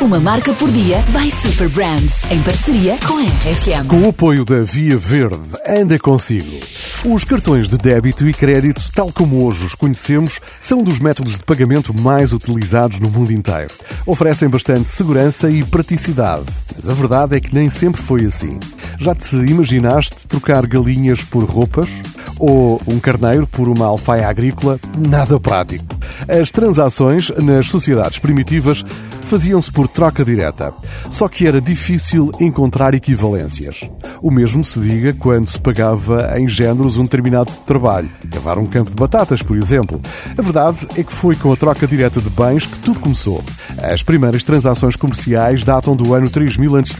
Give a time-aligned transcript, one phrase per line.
[0.00, 3.88] Uma marca por dia by Super Brands, em parceria com a RFM.
[3.88, 6.56] Com o apoio da Via Verde, anda consigo.
[7.04, 11.44] Os cartões de débito e crédito, tal como hoje os conhecemos, são dos métodos de
[11.44, 13.74] pagamento mais utilizados no mundo inteiro.
[14.06, 16.46] Oferecem bastante segurança e praticidade,
[16.76, 18.60] mas a verdade é que nem sempre foi assim.
[19.00, 21.90] Já te imaginaste trocar galinhas por roupas?
[22.38, 24.78] Ou um carneiro por uma alfaia agrícola?
[24.96, 25.97] Nada prático.
[26.26, 28.84] As transações nas sociedades primitivas
[29.28, 30.72] faziam-se por troca direta.
[31.10, 33.88] Só que era difícil encontrar equivalências.
[34.22, 38.08] O mesmo se diga quando se pagava em géneros um determinado trabalho.
[38.30, 40.00] Cavar um campo de batatas, por exemplo.
[40.36, 43.44] A verdade é que foi com a troca direta de bens que tudo começou.
[43.76, 46.98] As primeiras transações comerciais datam do ano 3000 a.C.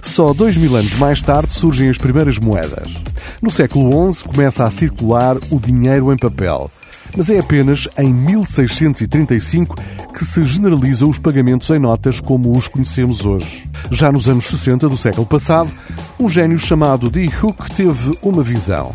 [0.00, 2.94] Só dois mil anos mais tarde surgem as primeiras moedas.
[3.40, 6.70] No século XI começa a circular o dinheiro em papel
[7.16, 9.76] mas é apenas em 1635
[10.12, 13.68] que se generalizam os pagamentos em notas como os conhecemos hoje.
[13.90, 15.70] Já nos anos 60 do século passado,
[16.18, 18.94] um gênio chamado Dee Hook teve uma visão.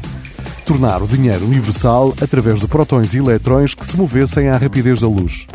[0.66, 5.08] Tornar o dinheiro universal através de protões e eletrões que se movessem à rapidez da
[5.08, 5.47] luz.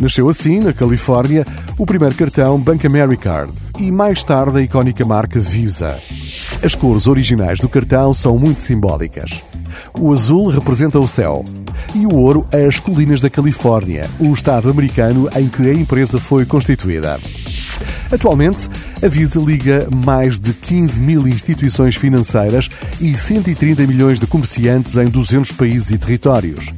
[0.00, 1.46] Nasceu assim, na Califórnia,
[1.78, 5.98] o primeiro cartão Bank Americard e mais tarde a icónica marca Visa.
[6.66, 9.40] As cores originais do cartão são muito simbólicas.
[9.96, 11.44] O azul representa o céu
[11.94, 16.44] e o ouro as colinas da Califórnia, o estado americano em que a empresa foi
[16.44, 17.20] constituída.
[18.10, 18.68] Atualmente,
[19.00, 22.68] a Visa liga mais de 15 mil instituições financeiras
[23.00, 26.72] e 130 milhões de comerciantes em 200 países e territórios,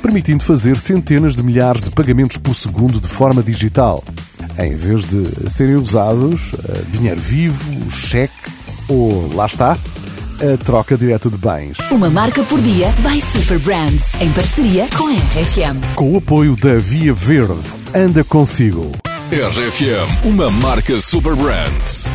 [0.00, 4.04] permitindo fazer centenas de milhares de pagamentos por segundo de forma digital,
[4.56, 8.53] em vez de serem usados eh, dinheiro vivo, cheque
[8.88, 9.76] ou, lá está,
[10.40, 11.78] a troca direta de bens.
[11.90, 15.94] Uma marca por dia by Super Brands, em parceria com a RFM.
[15.94, 17.60] Com o apoio da Via Verde,
[17.94, 18.92] anda consigo.
[19.30, 22.10] RFM, uma marca Super Brands.